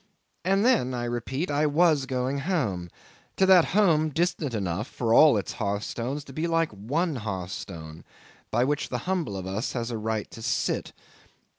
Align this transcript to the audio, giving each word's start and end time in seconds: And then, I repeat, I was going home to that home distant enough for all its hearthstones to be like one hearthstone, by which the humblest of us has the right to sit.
And 0.43 0.65
then, 0.65 0.95
I 0.95 1.03
repeat, 1.03 1.51
I 1.51 1.67
was 1.67 2.07
going 2.07 2.39
home 2.39 2.89
to 3.37 3.45
that 3.45 3.65
home 3.65 4.09
distant 4.09 4.55
enough 4.55 4.87
for 4.87 5.13
all 5.13 5.37
its 5.37 5.51
hearthstones 5.51 6.23
to 6.23 6.33
be 6.33 6.47
like 6.47 6.71
one 6.71 7.17
hearthstone, 7.17 8.03
by 8.49 8.63
which 8.63 8.89
the 8.89 8.97
humblest 9.05 9.41
of 9.41 9.45
us 9.45 9.73
has 9.73 9.89
the 9.89 9.99
right 9.99 10.27
to 10.31 10.41
sit. 10.41 10.91